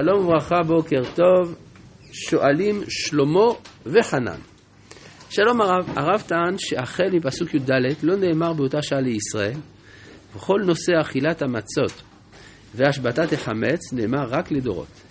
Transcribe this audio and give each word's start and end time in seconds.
שלום 0.00 0.26
וברכה, 0.26 0.62
בוקר 0.66 1.02
טוב, 1.14 1.54
שואלים 2.12 2.80
שלמה 2.88 3.52
וחנן. 3.86 4.38
שלום 5.30 5.60
הרב, 5.60 5.98
הרב 5.98 6.22
טען 6.26 6.58
שהחל 6.58 7.10
מפסוק 7.12 7.54
י"ד 7.54 7.70
לא 8.02 8.16
נאמר 8.16 8.52
באותה 8.52 8.82
שעה 8.82 9.00
לישראל, 9.00 9.58
וכל 10.36 10.60
נושא 10.66 10.92
אכילת 11.00 11.42
המצות 11.42 12.02
והשבתת 12.74 13.32
החמץ 13.32 13.92
נאמר 13.92 14.24
רק 14.28 14.52
לדורות. 14.52 15.02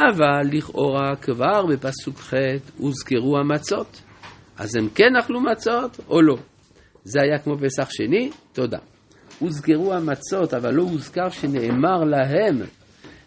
אבל 0.00 0.42
לכאורה 0.52 1.16
כבר 1.22 1.66
בפסוק 1.66 2.18
ח' 2.18 2.34
הוזכרו 2.78 3.38
המצות, 3.38 4.02
אז 4.56 4.76
הם 4.76 4.88
כן 4.94 5.16
אכלו 5.20 5.40
מצות 5.40 6.00
או 6.08 6.22
לא? 6.22 6.36
זה 7.04 7.18
היה 7.22 7.38
כמו 7.38 7.54
פסח 7.58 7.90
שני? 7.90 8.30
תודה. 8.52 8.78
הוזכרו 9.38 9.94
המצות, 9.94 10.54
אבל 10.54 10.74
לא 10.74 10.82
הוזכר 10.82 11.28
שנאמר 11.28 12.04
להם 12.04 12.62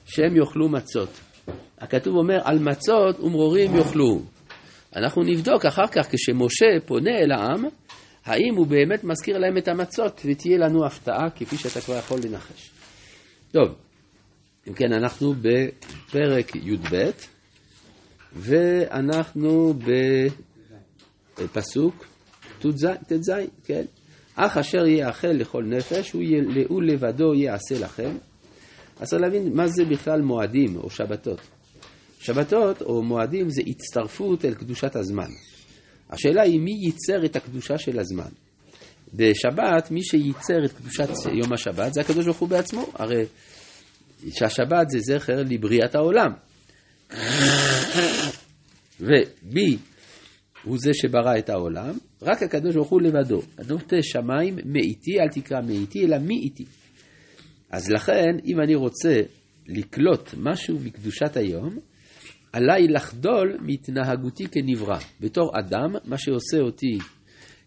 שהם 0.08 0.36
יאכלו 0.36 0.70
מצות. 0.70 1.10
הכתוב 1.80 2.16
אומר, 2.16 2.38
על 2.44 2.60
מצות 2.60 3.20
ומרורים 3.20 3.76
יאכלו. 3.76 4.22
אנחנו 4.96 5.24
נבדוק 5.24 5.66
אחר 5.66 5.88
כך, 5.88 6.08
כשמשה 6.12 6.66
פונה 6.86 7.12
אל 7.12 7.32
העם, 7.32 7.66
האם 8.26 8.56
הוא 8.56 8.68
באמת 8.68 9.04
מזכיר 9.04 9.38
להם 9.38 9.58
את 9.58 9.68
המצות, 9.68 10.22
ותהיה 10.26 10.58
לנו 10.58 10.86
הפתעה, 10.86 11.30
כפי 11.36 11.58
שאתה 11.58 11.82
כבר 11.82 11.98
יכול 11.98 12.20
לנחש. 12.24 12.72
טוב, 13.52 13.76
אם 14.68 14.74
כן, 14.74 14.94
אנחנו 14.94 15.34
בפרק 15.34 16.56
י"ב, 16.56 17.10
ואנחנו 18.34 19.74
בפסוק 21.38 22.06
ט"ז, 22.60 23.32
כן? 23.64 23.84
אך 24.36 24.58
אשר 24.58 24.88
יאכל 24.88 25.28
לכל 25.28 25.64
נפש, 25.64 26.12
הוא 26.68 26.82
לבדו 26.84 27.34
יעשה 27.34 27.80
לכם. 27.80 28.18
אז 29.00 29.10
צריך 29.10 29.22
להבין 29.22 29.54
מה 29.54 29.68
זה 29.68 29.86
בכלל 29.86 30.22
מועדים 30.22 30.76
או 30.76 30.90
שבתות. 30.90 31.42
שבתות 32.20 32.82
או 32.82 33.04
מועדים 33.04 33.50
זה 33.50 33.62
הצטרפות 33.68 34.46
אל 34.46 34.54
קדושת 34.54 34.96
הזמן. 34.96 35.30
השאלה 36.10 36.42
היא 36.42 36.60
מי 36.60 36.72
ייצר 36.86 37.26
את 37.26 37.36
הקדושה 37.36 37.78
של 37.78 38.00
הזמן. 38.00 38.30
בשבת, 39.14 39.92
מי 39.92 40.04
שייצר 40.04 40.66
את 40.66 40.72
קדושת 40.72 41.10
יום 41.44 41.54
השבת 41.54 41.94
זה 41.94 42.02
הקדוש 42.02 42.26
ברוך 42.26 42.38
הוא 42.38 42.50
בעצמו. 42.50 42.86
הרי 42.94 43.26
שהשבת 44.30 44.90
זה 44.90 45.00
זכר 45.00 45.44
לבריאת 45.50 45.96
העולם. 45.96 46.32
ובי 49.00 49.78
הוא 50.64 50.78
זה 50.80 50.92
שברא 50.94 51.38
את 51.38 51.50
העולם, 51.50 51.98
רק 52.22 52.44
הקדוש 52.44 52.76
ברוך 52.76 52.90
הוא 52.90 53.02
לבדו. 53.02 53.42
נוטה 53.70 53.96
שמיים 54.02 54.56
מאיתי, 54.66 55.20
אל 55.20 55.30
תקרא 55.30 55.62
מאיתי, 55.62 56.06
אלא 56.06 56.18
מי 56.18 56.36
איתי. 56.36 56.66
אז 57.72 57.92
לכן, 57.92 58.38
אם 58.46 58.62
אני 58.62 58.76
רוצה 58.76 59.22
לקלוט 59.68 60.30
משהו 60.38 60.80
מקדושת 60.80 61.38
היום, 61.38 61.80
עליי 62.54 62.88
לחדול 62.88 63.58
מהתנהגותי 63.60 64.48
כנברא. 64.48 65.00
בתור 65.20 65.52
אדם, 65.60 65.96
מה 66.06 66.18
שעושה 66.18 66.60
אותי 66.60 66.98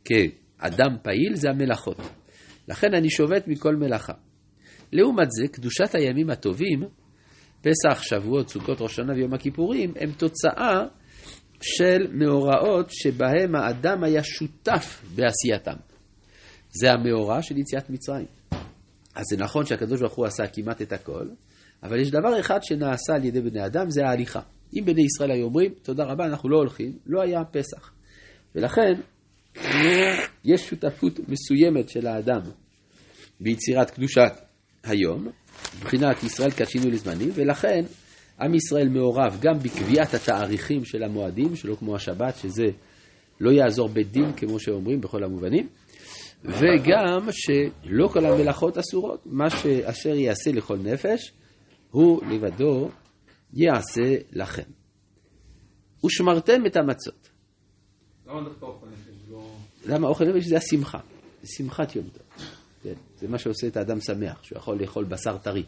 כאדם 0.05 0.97
פעיל 1.03 1.35
זה 1.35 1.51
המלאכות. 1.51 1.97
לכן 2.69 2.95
אני 2.95 3.11
שובת 3.11 3.49
מכל 3.49 3.77
מלאכה. 3.77 4.13
לעומת 4.93 5.31
זה, 5.31 5.49
קדושת 5.49 5.95
הימים 5.95 6.31
הטובים, 6.31 6.81
פסח, 7.61 8.03
שבועות, 8.03 8.49
סוכות, 8.49 8.81
ראש 8.81 8.97
שנה 8.97 9.13
ויום 9.13 9.35
הכיפורים, 9.35 9.93
הם 9.97 10.13
תוצאה 10.13 10.85
של 11.63 12.07
מאורעות 12.13 12.91
שבהם 12.91 13.55
האדם 13.55 14.05
היה 14.05 14.23
שותף 14.23 15.03
בעשייתם. 15.15 15.77
זה 16.71 16.93
המאורע 16.93 17.43
של 17.43 17.59
יציאת 17.59 17.91
מצרים. 17.91 18.40
אז 19.21 19.27
זה 19.31 19.37
נכון 19.37 19.67
שהקדוש 19.67 20.01
ברוך 20.01 20.15
הוא 20.15 20.27
עשה 20.27 20.47
כמעט 20.47 20.83
את 20.83 20.93
הכל, 20.93 21.27
אבל 21.83 22.01
יש 22.01 22.11
דבר 22.11 22.41
אחד 22.41 22.59
שנעשה 22.63 23.15
על 23.15 23.25
ידי 23.25 23.41
בני 23.41 23.67
אדם, 23.67 23.91
זה 23.91 24.07
ההליכה. 24.07 24.41
אם 24.77 24.85
בני 24.85 25.03
ישראל 25.03 25.31
היו 25.31 25.45
אומרים, 25.45 25.75
תודה 25.83 26.05
רבה, 26.05 26.27
אנחנו 26.27 26.49
לא 26.49 26.57
הולכים, 26.57 26.99
לא 27.07 27.23
היה 27.23 27.45
פסח. 27.45 27.93
ולכן, 28.55 28.93
יש 30.45 30.69
שותפות 30.69 31.21
מסוימת 31.29 31.89
של 31.89 32.07
האדם 32.07 32.41
ביצירת 33.41 33.91
קדושת 33.91 34.33
היום, 34.85 35.29
מבחינת 35.79 36.23
ישראל 36.23 36.51
קדשינו 36.51 36.91
לזמנים, 36.91 37.31
ולכן 37.35 37.85
עם 38.41 38.55
ישראל 38.55 38.89
מעורב 38.89 39.39
גם 39.41 39.59
בקביעת 39.59 40.15
התאריכים 40.15 40.85
של 40.85 41.03
המועדים, 41.03 41.57
שלא 41.57 41.75
כמו 41.75 41.97
השבת, 41.97 42.37
שזה 42.37 42.67
לא 43.41 43.51
יעזור 43.51 43.89
בית 43.89 44.11
דין, 44.13 44.33
כמו 44.33 44.61
שאומרים 44.61 45.01
בכל 45.01 45.25
המובנים, 45.25 45.69
וגם 46.45 47.29
שלא 47.31 48.09
כל 48.09 48.27
המלאכות 48.27 48.79
אסורות, 48.79 49.23
מה 49.27 49.51
שאשר 49.51 50.15
יעשה 50.15 50.53
לכל 50.53 50.77
נפש, 50.77 51.33
הוא 51.91 52.23
לבדו 52.27 52.89
יעשה 53.53 54.17
לכם. 54.33 54.63
ושמרתם 56.05 56.67
את 56.67 56.77
המצות. 56.77 57.29
למה 58.27 58.49
דווקא 58.49 58.65
אוכל 58.65 58.87
נפש? 58.87 59.31
לא... 59.31 59.57
למה 59.87 60.09
אוכל 60.09 60.25
נפש 60.25 60.47
זה 60.47 60.57
השמחה, 60.57 60.99
זה 61.43 61.49
שמחת 61.49 61.97
יום 61.97 62.07
טוב. 62.09 62.47
כן, 62.83 62.95
זה 63.19 63.29
מה 63.29 63.39
שעושה 63.39 63.67
את 63.67 63.77
האדם 63.77 64.01
שמח, 64.01 64.43
שהוא 64.43 64.59
יכול 64.59 64.81
לאכול 64.81 65.05
בשר 65.05 65.39
טרי. 65.39 65.65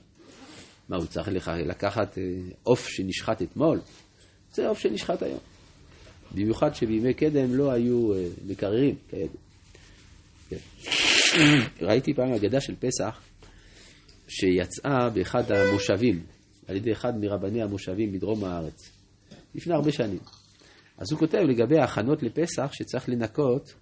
מה, 0.88 0.97
הוא 0.97 1.06
צריך 1.06 1.28
לקחת 1.66 2.19
אה, 2.19 2.22
עוף 2.62 2.88
שנשחט 2.88 3.43
אתמול? 3.43 3.81
זה 4.53 4.69
עוף 4.69 4.78
שנשחט 4.78 5.22
היום. 5.22 5.38
במיוחד 6.34 6.75
שבימי 6.75 7.15
קדם 7.15 7.55
לא 7.55 7.71
היו 7.71 8.15
אה, 8.15 8.28
מקררים 8.47 8.94
כאלה. 9.09 9.27
כן. 10.59 11.87
ראיתי 11.87 12.15
פעם 12.15 12.33
אגדה 12.33 12.61
של 12.61 12.75
פסח 12.77 13.21
שיצאה 14.29 15.11
באחד 15.11 15.53
המושבים, 15.53 16.23
על 16.69 16.77
ידי 16.77 16.93
אחד 16.93 17.19
מרבני 17.21 17.63
המושבים 17.63 18.13
בדרום 18.13 18.45
הארץ, 18.45 18.91
לפני 19.55 19.75
הרבה 19.75 19.93
שנים. 19.93 20.19
אז 20.99 21.12
הוא 21.12 21.19
כותב 21.19 21.39
לגבי 21.39 21.79
ההכנות 21.79 22.23
לפסח 22.23 22.71
שצריך 22.73 23.09
לנקות 23.09 23.75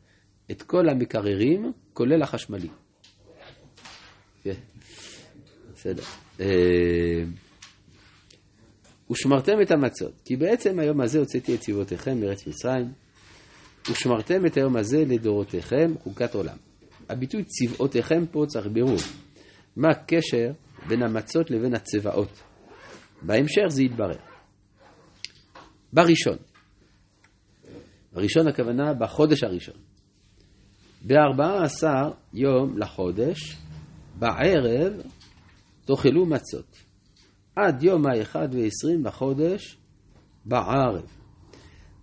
את 0.51 0.63
כל 0.63 0.89
המקררים, 0.89 1.73
כולל 1.93 2.23
החשמלי. 2.23 2.69
כן, 4.43 4.55
בסדר. 5.75 6.03
ושמרתם 9.11 9.53
את 9.63 9.71
המצות, 9.71 10.13
כי 10.25 10.37
בעצם 10.37 10.79
היום 10.79 11.01
הזה 11.01 11.19
הוצאתי 11.19 11.55
את 11.55 11.61
צבאותיכם 11.61 12.21
מארץ 12.21 12.47
מצרים, 12.47 12.93
ושמרתם 13.91 14.47
את 14.47 14.57
היום 14.57 14.77
הזה 14.77 15.05
לדורותיכם 15.09 15.95
חוקת 16.03 16.35
עולם. 16.35 16.57
הביטוי 17.09 17.45
צבאותיכם 17.45 18.27
פה 18.31 18.45
צריך 18.49 18.67
בירור. 18.67 18.99
מה 19.77 19.89
הקשר 19.89 20.51
בין 20.89 21.03
המצות 21.03 21.51
לבין 21.51 21.75
הצבאות? 21.75 22.43
בהמשך 23.23 23.67
זה 23.69 23.83
יתברר. 23.83 24.19
בראשון, 25.93 26.37
בראשון 28.13 28.49
הכוונה 28.49 28.95
בחודש 28.95 29.43
הראשון. 29.45 29.75
בארבעה 31.03 31.65
עשר 31.65 32.11
יום 32.35 32.79
לחודש, 32.79 33.57
בערב 34.19 34.93
תאכלו 35.85 36.27
מצות. 36.27 36.77
עד 37.57 37.83
יום 37.83 38.07
האחד 38.07 38.49
ועשרים 38.53 39.03
בחודש, 39.03 39.77
בערב. 40.45 41.20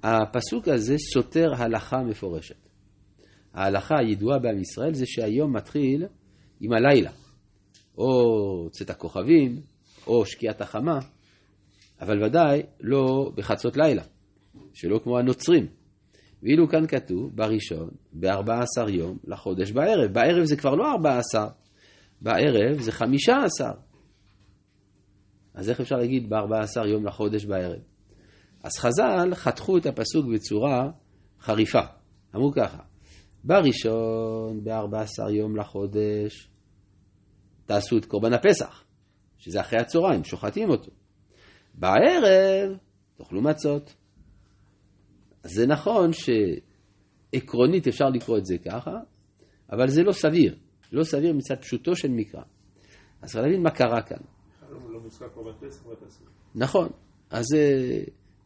הפסוק 0.04 0.68
הזה 0.68 0.96
סותר 0.98 1.54
הלכה 1.58 1.98
מפורשת. 1.98 2.68
ההלכה 3.54 3.96
הידועה 4.00 4.40
בעם 4.40 4.62
ישראל 4.62 4.94
זה 4.94 5.06
שהיום 5.08 5.56
מתחיל 5.56 6.06
עם 6.60 6.74
הלילה, 6.74 7.12
או 7.98 8.70
צאת 8.72 8.90
הכוכבים, 8.90 9.62
או 10.08 10.26
שקיעת 10.26 10.62
החמה, 10.62 11.00
אבל 12.02 12.24
ודאי 12.24 12.64
לא 12.82 13.32
בחצות 13.36 13.78
לילה, 13.78 14.04
שלא 14.74 15.00
כמו 15.04 15.18
הנוצרים. 15.20 15.68
ואילו 16.44 16.70
כאן 16.70 16.88
כתוב, 16.88 17.36
בראשון, 17.36 17.90
בארבע 18.14 18.60
עשר 18.60 18.90
יום 18.90 19.18
לחודש 19.24 19.72
בערב. 19.72 20.14
בערב 20.14 20.44
זה 20.44 20.58
כבר 20.58 20.76
לא 20.76 20.92
ארבע 20.92 21.18
עשר, 21.18 21.48
בערב 22.22 22.80
זה 22.80 22.92
חמישה 22.92 23.38
עשר. 23.46 23.72
אז 25.54 25.70
איך 25.70 25.80
אפשר 25.80 25.96
להגיד 25.96 26.30
בארבע 26.30 26.60
עשר 26.60 26.86
יום 26.86 27.06
לחודש 27.06 27.46
בערב? 27.46 27.80
אז 28.64 28.72
חז"ל 28.78 29.36
חתכו 29.36 29.78
את 29.78 29.86
הפסוק 29.86 30.26
בצורה 30.34 30.90
חריפה. 31.40 31.82
אמרו 32.36 32.52
ככה, 32.52 32.84
בראשון, 33.44 34.64
בארבע 34.64 35.02
עשר 35.02 35.30
יום 35.30 35.58
לחודש, 35.58 36.50
תעשו 37.66 37.98
את 37.98 38.06
קורבן 38.06 38.34
הפסח, 38.34 38.84
שזה 39.38 39.62
אחרי 39.62 39.80
הצהריים, 39.82 40.24
שוחטים 40.24 40.70
אותו. 40.70 40.92
בערב, 41.74 42.78
תאכלו 43.18 43.42
מצות. 43.42 43.96
אז 45.44 45.52
זה 45.52 45.68
נכון 45.68 46.12
שעקרונית 46.14 47.88
אפשר 47.88 48.06
לקרוא 48.06 48.38
את 48.38 48.46
זה 48.46 48.58
ככה, 48.58 48.92
אבל 49.72 49.88
זה 49.88 50.04
לא 50.04 50.12
סביר. 50.12 50.56
לא 50.92 51.04
סביר 51.04 51.34
מצד 51.34 51.56
פשוטו 51.62 51.96
של 51.96 52.12
מקרא. 52.12 52.42
אז 53.22 53.32
צריך 53.32 53.44
להבין 53.44 53.64
מה 53.64 53.72
קרה 53.72 54.02
כאן. 54.02 54.18
לא. 54.62 55.00
נכון. 56.56 56.90
אז 57.30 57.46
זה, 57.46 57.64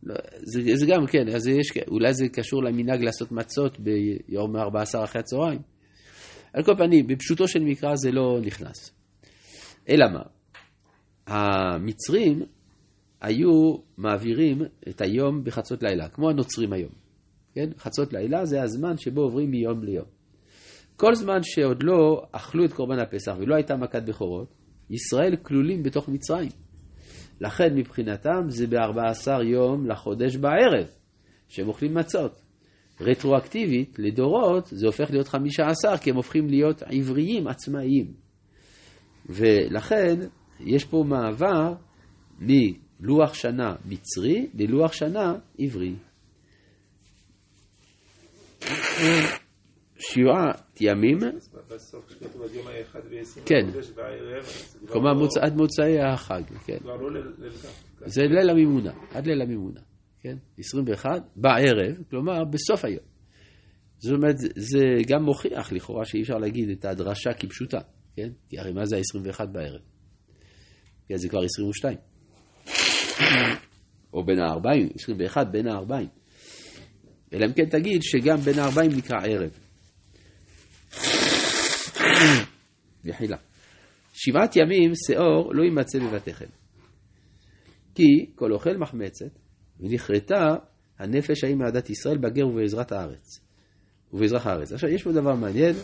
לא, 0.04 0.16
זה, 0.44 0.62
זה 0.76 0.86
גם 0.86 1.08
כן, 1.08 1.30
אז 1.36 1.48
יש, 1.48 1.72
אולי 1.88 2.14
זה 2.14 2.28
קשור 2.34 2.64
למנהג 2.64 3.02
לעשות 3.04 3.32
מצות 3.32 3.80
ביום 3.80 4.56
14 4.56 5.04
אחרי 5.04 5.20
הצהריים. 5.20 5.62
על 6.54 6.64
כל 6.64 6.76
פנים, 6.78 7.08
בפשוטו 7.08 7.48
של 7.48 7.60
מקרא 7.60 7.96
זה 7.96 8.12
לא 8.12 8.40
נכנס. 8.42 8.92
אלא 9.90 10.06
מה? 10.14 10.22
המצרים 11.28 12.44
היו 13.22 13.76
מעבירים 13.98 14.62
את 14.90 15.02
היום 15.02 15.44
בחצות 15.44 15.84
לילה, 15.84 16.10
כמו 16.10 16.30
הנוצרים 16.30 16.74
היום. 16.74 16.92
כן? 17.54 17.70
חצות 17.78 18.14
לילה 18.14 18.46
זה 18.46 18.62
הזמן 18.62 18.98
שבו 18.98 19.22
עוברים 19.22 19.52
מיום 19.52 19.84
ליום. 19.84 20.06
כל 20.96 21.16
זמן 21.16 21.40
שעוד 21.44 21.84
לא 21.84 22.26
אכלו 22.32 22.66
את 22.66 22.74
קורבן 22.74 23.00
הפסח 23.00 23.34
ולא 23.40 23.56
הייתה 23.56 23.76
מכת 23.78 24.04
בכורות, 24.04 24.54
ישראל 24.90 25.36
כלולים 25.36 25.84
בתוך 25.84 26.10
מצרים. 26.10 26.50
לכן 27.42 27.76
מבחינתם 27.76 28.44
זה 28.48 28.68
ב-14 28.68 29.44
יום 29.44 29.88
לחודש 29.88 30.36
בערב, 30.36 30.88
שהם 31.50 31.68
אוכלים 31.68 31.94
מצות. 31.94 32.42
רטרואקטיבית, 33.02 34.00
לדורות, 34.00 34.66
זה 34.66 34.86
הופך 34.86 35.12
להיות 35.12 35.28
15, 35.28 35.98
כי 35.98 36.10
הם 36.10 36.16
הופכים 36.16 36.48
להיות 36.48 36.84
עבריים 36.84 37.48
עצמאיים. 37.48 38.14
ולכן, 39.30 40.16
יש 40.60 40.86
פה 40.86 41.04
מעבר 41.08 41.74
מלוח 42.40 43.34
שנה 43.34 43.76
מצרי 43.86 44.48
ללוח 44.54 44.94
שנה 44.94 45.34
עברי. 45.60 45.94
שבעת 50.02 50.82
ימים, 50.82 51.18
בסוף 51.70 52.06
כשכתוב 52.08 52.42
עד 52.42 52.50
יום 52.54 52.68
האחד 52.68 53.00
ועשרים 53.12 53.46
כן. 53.46 53.66
כלומר 54.88 55.14
לא- 55.14 55.28
עד 55.42 55.56
מוצאי 55.56 56.00
החג, 56.00 56.42
כן. 56.66 56.78
לא 56.84 57.14
ליל 57.14 57.24
ליל 57.40 57.52
כ"ט. 57.52 57.68
זה 58.06 58.22
ליל 58.22 58.50
המימונה, 58.50 58.92
עד 59.12 59.28
ליל 59.28 59.42
המימונה, 59.42 59.80
כן? 60.22 60.38
21, 60.58 61.10
בערב, 61.36 61.96
כלומר 62.10 62.44
בסוף 62.44 62.86
היום. 62.86 63.04
זאת 63.98 64.14
אומרת, 64.16 64.36
זה 64.56 64.80
גם 65.08 65.24
מוכיח 65.24 65.74
לכאורה 65.74 66.06
שאי 66.06 66.22
אפשר 66.22 66.38
להגיד 66.38 66.70
את 66.70 66.86
הדרשה 66.86 67.34
כפשוטה, 67.34 67.80
כן? 68.16 68.30
כי 68.50 68.60
הרי 68.60 68.74
מה 68.74 68.86
זה 68.86 68.98
ה-21 68.98 69.46
בערב? 69.46 69.82
כן, 71.08 71.18
זה 71.18 71.30
כבר 71.30 71.44
22. 71.44 71.98
או 74.14 74.26
בין 74.26 74.40
ה-40, 74.40 74.96
21 74.96 75.48
בין 75.52 75.68
ה-40. 75.68 75.94
אלא 77.34 77.46
אם 77.46 77.54
כן 77.54 77.66
תגיד 77.70 78.02
שגם 78.04 78.38
בין 78.38 78.60
ה-40 78.60 78.98
נקרא 78.98 79.18
ערב. 79.26 79.61
מחילה. 83.06 83.38
שבעת 84.14 84.56
ימים 84.56 84.92
שאור 85.08 85.56
לא 85.56 85.64
יימצא 85.64 86.00
בבתיכם. 86.00 86.46
כי 87.96 88.26
כל 88.36 88.52
אוכל 88.52 88.78
מחמצת, 88.78 89.40
ונכרתה 89.80 90.56
הנפש 91.00 91.44
ההיא 91.44 91.56
מעדת 91.56 91.90
ישראל 91.90 92.18
בגר 92.18 92.48
ובעזרת 92.48 92.92
הארץ. 92.92 93.40
ובאזרח 94.14 94.48
הארץ. 94.48 94.72
עכשיו, 94.72 94.90
יש 94.90 95.04
פה 95.04 95.12
דבר 95.12 95.36
מעניין. 95.36 95.76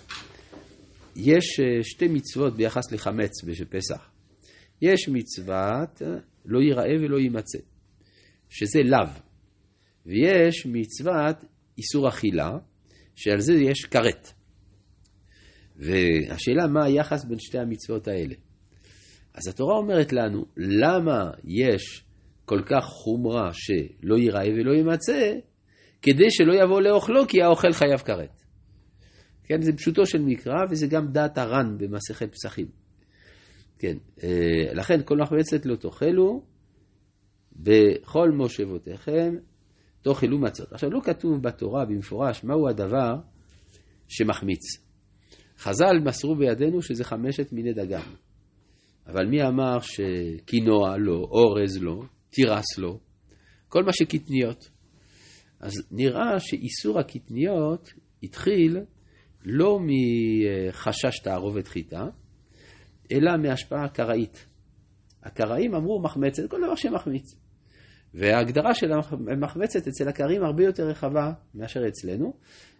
יש 1.16 1.60
אה, 1.60 1.84
שתי 1.84 2.08
מצוות 2.08 2.58
ביחס 2.58 2.92
לחמץ 2.92 3.44
בפסח. 3.44 4.10
יש 4.82 5.10
מצוות 5.10 6.02
אה, 6.02 6.08
לא 6.46 6.60
ייראה 6.60 6.96
ולא 7.02 7.20
יימצא, 7.20 7.58
שזה 8.50 8.80
לאו. 8.84 9.10
ויש 10.06 10.66
מצוות 10.66 11.36
איסור 11.78 12.10
אכילה, 12.10 12.58
שעל 13.16 13.40
זה 13.40 13.54
יש 13.54 13.86
כרת. 13.86 14.34
והשאלה 15.78 16.68
מה 16.68 16.86
היחס 16.86 17.26
בין 17.26 17.40
שתי 17.40 17.60
המצוות 17.60 18.08
האלה. 18.08 18.36
אז 19.34 19.48
התורה 19.48 19.78
אומרת 19.78 20.14
לנו, 20.14 20.46
למה 20.58 21.32
יש 21.44 22.04
כל 22.46 22.62
כך 22.66 22.86
חומרה 22.86 23.50
שלא 23.54 24.18
ייראה 24.18 24.48
ולא 24.48 24.72
יימצא, 24.72 25.34
כדי 26.02 26.32
שלא 26.32 26.54
יבוא 26.64 26.82
לאוכלו, 26.82 27.28
כי 27.28 27.42
האוכל 27.42 27.74
חייב 27.74 28.00
כרת. 28.00 28.42
כן, 29.44 29.62
זה 29.62 29.74
פשוטו 29.74 30.06
של 30.06 30.22
מקרא, 30.22 30.66
וזה 30.70 30.88
גם 30.88 31.12
דעת 31.12 31.38
הר"ן 31.38 31.78
במסכת 31.78 32.32
פסחים. 32.32 32.68
כן, 33.80 33.98
אה, 34.24 34.74
לכן 34.74 35.04
כל 35.06 35.18
מחמצת 35.18 35.66
לא 35.66 35.76
תאכלו, 35.76 36.44
בכל 37.56 38.32
מושבותיכם 38.32 39.36
תאכלו 40.02 40.40
מצות. 40.40 40.74
עכשיו, 40.74 40.90
לא 40.90 41.00
כתוב 41.04 41.42
בתורה 41.44 41.86
במפורש 41.86 42.44
מהו 42.44 42.70
הדבר 42.70 43.16
שמחמיץ. 44.08 44.87
חז"ל 45.60 46.00
מסרו 46.06 46.36
בידינו 46.36 46.82
שזה 46.82 47.04
חמשת 47.04 47.52
מיני 47.52 47.74
דגן. 47.74 48.14
אבל 49.08 49.26
מי 49.26 49.44
אמר 49.44 49.80
שקינוע 49.80 50.98
לא, 50.98 51.28
אורז 51.32 51.84
לא, 51.84 52.02
תירס 52.30 52.78
לא, 52.78 52.98
כל 53.70 53.84
מה 53.84 53.94
שקטניות. 53.94 54.70
אז 55.60 55.74
נראה 55.92 56.40
שאיסור 56.40 57.00
הקטניות 57.00 57.94
התחיל 58.24 58.78
לא 59.44 59.80
מחשש 59.80 61.20
תערובת 61.24 61.68
חיטה, 61.68 62.06
אלא 63.12 63.38
מהשפעה 63.38 63.90
קראית. 63.90 64.46
הקראים 65.24 65.76
אמרו 65.76 66.02
מחמצת, 66.02 66.44
כל 66.50 66.58
דבר 66.66 66.76
שמחמיץ. 66.76 67.36
וההגדרה 68.14 68.74
של 68.74 68.92
המחמצת 69.32 69.88
אצל 69.88 70.10
הקראים 70.10 70.44
הרבה 70.44 70.64
יותר 70.64 70.84
רחבה 70.84 71.32
מאשר 71.56 71.88
אצלנו. 71.88 72.34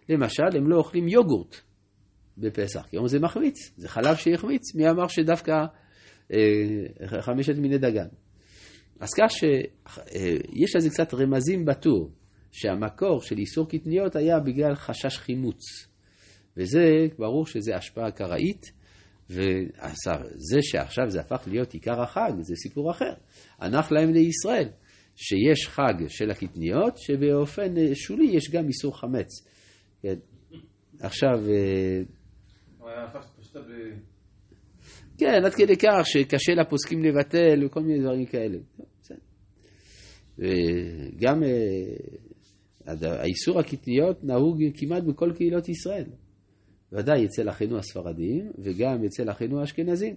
למשל, 0.08 0.56
הם 0.56 0.68
לא 0.68 0.76
אוכלים 0.76 1.08
יוגורט 1.08 1.56
בפסח, 2.38 2.86
כי 2.90 2.96
אומרים 2.96 3.08
זה 3.08 3.18
מחמיץ, 3.18 3.72
זה 3.76 3.88
חלב 3.88 4.16
שהחמיץ, 4.16 4.74
מי 4.74 4.90
אמר 4.90 5.08
שדווקא 5.08 5.52
אה, 6.32 6.38
חמשת 7.20 7.56
מיני 7.56 7.78
דגן. 7.78 8.06
אז 9.00 9.08
כך 9.16 9.30
שיש 9.30 10.76
לזה 10.76 10.90
קצת 10.90 11.14
רמזים 11.14 11.64
בטור, 11.64 12.10
שהמקור 12.52 13.22
של 13.22 13.38
איסור 13.38 13.68
קטניות 13.68 14.16
היה 14.16 14.40
בגלל 14.40 14.74
חשש 14.74 15.18
חימוץ. 15.18 15.60
וזה, 16.56 17.06
ברור 17.18 17.46
שזה 17.46 17.76
השפעה 17.76 18.10
קראית, 18.10 18.72
וזה 19.30 20.58
שעכשיו 20.60 21.10
זה 21.10 21.20
הפך 21.20 21.42
להיות 21.46 21.72
עיקר 21.74 22.02
החג, 22.02 22.32
זה 22.40 22.54
סיפור 22.56 22.90
אחר. 22.90 23.12
הנח 23.58 23.92
להם 23.92 24.12
לישראל, 24.12 24.68
שיש 25.16 25.68
חג 25.68 25.94
של 26.08 26.30
הקטניות, 26.30 26.98
שבאופן 26.98 27.74
שולי 27.94 28.26
יש 28.26 28.50
גם 28.50 28.66
איסור 28.68 29.00
חמץ. 29.00 29.28
כן. 30.02 30.14
עכשיו, 31.00 31.38
כן, 35.18 35.44
עד 35.44 35.54
כדי 35.54 35.76
כך 35.76 36.04
שקשה 36.04 36.52
לפוסקים 36.52 37.04
לבטל 37.04 37.64
וכל 37.66 37.80
מיני 37.80 38.00
דברים 38.00 38.26
כאלה. 38.26 38.58
וגם 40.38 41.42
אה, 41.42 43.20
האיסור 43.20 43.60
הקטניות 43.60 44.24
נהוג 44.24 44.62
כמעט 44.74 45.02
בכל 45.02 45.32
קהילות 45.36 45.68
ישראל. 45.68 46.04
ודאי 46.92 47.24
אצל 47.24 47.50
אחינו 47.50 47.78
הספרדים 47.78 48.52
וגם 48.58 49.04
אצל 49.04 49.30
אחינו 49.30 49.60
האשכנזים. 49.60 50.16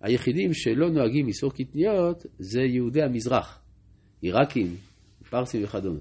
היחידים 0.00 0.52
שלא 0.52 0.90
נוהגים 0.90 1.26
איסור 1.26 1.52
קטניות 1.52 2.26
זה 2.38 2.60
יהודי 2.60 3.02
המזרח, 3.02 3.62
עיראקים, 4.20 4.76
פרסים 5.30 5.64
וכדומה. 5.64 6.00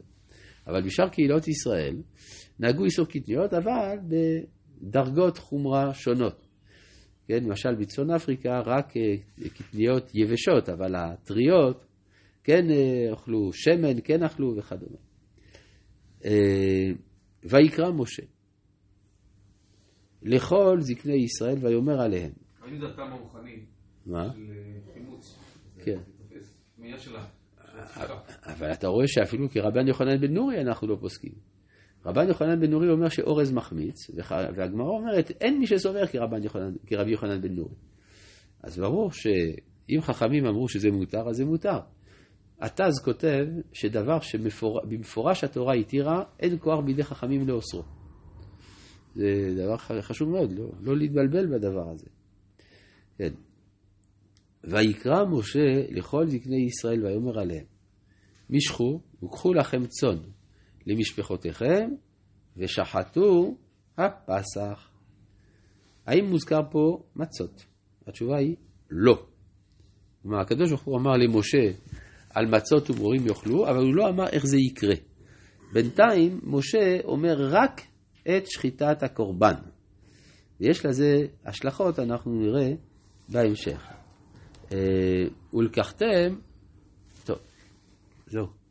אבל 0.67 0.81
בשאר 0.81 1.09
קהילות 1.09 1.47
ישראל 1.47 1.95
נהגו 2.59 2.85
איסור 2.85 3.05
קטניות, 3.05 3.53
אבל 3.53 3.97
בדרגות 4.83 5.37
חומרה 5.37 5.93
שונות. 5.93 6.47
כן, 7.27 7.43
למשל 7.43 7.75
בצפון 7.75 8.11
אפריקה 8.11 8.59
רק 8.65 8.97
אה, 8.97 9.15
קטניות 9.49 10.11
יבשות, 10.15 10.69
אבל 10.69 10.95
הטריות 10.95 11.85
כן 12.43 12.69
אה, 12.69 13.13
אכלו, 13.13 13.53
שמן 13.53 14.01
כן 14.03 14.23
אכלו 14.23 14.55
וכדומה. 14.57 14.97
אה, 16.25 16.91
ויקרא 17.43 17.91
משה 17.91 18.23
לכל 20.21 20.77
זקני 20.79 21.23
ישראל 21.23 21.57
ויאמר 21.61 22.01
עליהם. 22.01 22.31
ראינו 22.61 22.79
דרכם 22.79 23.01
הרוחני 23.01 23.65
מה? 24.05 24.33
של 24.33 24.51
אה, 24.51 24.93
חימוץ. 24.93 25.39
כן. 25.83 25.99
אבל 28.45 28.71
אתה 28.73 28.87
רואה 28.87 29.07
שאפילו 29.07 29.49
כרבן 29.49 29.87
יוחנן 29.87 30.21
בן 30.21 30.33
נורי 30.33 30.61
אנחנו 30.61 30.87
לא 30.87 30.97
פוסקים. 30.99 31.52
רבן 32.05 32.27
יוחנן 32.27 32.59
בן 32.59 32.69
נורי 32.69 32.89
אומר 32.89 33.09
שאורז 33.09 33.51
מחמיץ, 33.51 34.11
והגמרא 34.55 34.87
אומרת 34.87 35.31
אין 35.41 35.59
מי 35.59 35.67
שסובר 35.67 36.07
כרבן 36.07 36.43
יוחנן, 36.43 36.73
כרבי 36.87 37.11
יוחנן 37.11 37.41
בן 37.41 37.55
נורי. 37.55 37.75
אז 38.63 38.79
ברור 38.79 39.11
שאם 39.11 40.01
חכמים 40.01 40.45
אמרו 40.45 40.69
שזה 40.69 40.91
מותר, 40.91 41.29
אז 41.29 41.35
זה 41.35 41.45
מותר. 41.45 41.79
התז 42.61 42.99
כותב 43.03 43.45
שדבר 43.73 44.19
שבמפורש 44.19 45.43
התורה 45.43 45.73
התירה, 45.73 46.23
אין 46.39 46.57
כוח 46.59 46.79
בידי 46.85 47.03
חכמים 47.03 47.47
לאוסרו. 47.47 47.83
זה 49.15 49.53
דבר 49.55 49.77
חשוב 49.77 50.29
מאוד, 50.29 50.51
לא, 50.51 50.69
לא 50.81 50.97
להתבלבל 50.97 51.45
בדבר 51.47 51.89
הזה. 51.89 52.07
כן. 53.17 53.33
ויקרא 54.63 55.25
משה 55.25 55.59
לכל 55.89 56.27
זקני 56.27 56.65
ישראל 56.65 57.05
ויאמר 57.05 57.39
עליהם, 57.39 57.65
משכו 58.49 59.01
וקחו 59.23 59.53
לכם 59.53 59.85
צאן 59.85 60.17
למשפחותיכם 60.87 61.89
ושחטו 62.57 63.55
הפסח. 63.97 64.89
האם 66.05 66.25
מוזכר 66.29 66.61
פה 66.71 67.03
מצות? 67.15 67.65
התשובה 68.07 68.37
היא 68.37 68.55
לא. 68.89 69.25
כלומר, 70.21 70.39
הקדוש 70.39 70.69
ברוך 70.69 70.83
הוא 70.83 70.99
אמר 70.99 71.11
למשה 71.11 71.71
על 72.29 72.45
מצות 72.45 72.89
ומורים 72.89 73.27
יאכלו, 73.27 73.69
אבל 73.69 73.83
הוא 73.83 73.95
לא 73.95 74.09
אמר 74.09 74.27
איך 74.27 74.45
זה 74.45 74.57
יקרה. 74.57 74.95
בינתיים 75.73 76.39
משה 76.43 76.99
אומר 77.03 77.35
רק 77.39 77.81
את 78.21 78.47
שחיטת 78.47 79.03
הקורבן. 79.03 79.55
ויש 80.59 80.85
לזה 80.85 81.25
השלכות, 81.45 81.99
אנחנו 81.99 82.31
נראה 82.31 82.71
בהמשך. 83.29 83.87
אה, 84.71 84.77
ולקחתם, 85.53 86.35
טוב, 87.25 87.37
זהו. 88.27 88.62